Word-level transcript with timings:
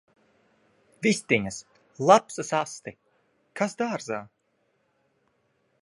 Vistiņas! 1.07 1.59
Lapsas 2.11 2.51
asti! 2.61 2.95
Kas 3.61 3.79
dārzā! 3.83 4.23